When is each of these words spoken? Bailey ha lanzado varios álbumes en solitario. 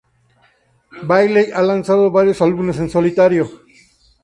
Bailey 1.03 1.51
ha 1.53 1.61
lanzado 1.61 2.09
varios 2.09 2.41
álbumes 2.41 2.79
en 2.79 2.89
solitario. 2.89 3.47